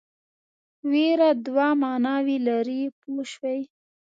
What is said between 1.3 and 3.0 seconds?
دوه معناوې لري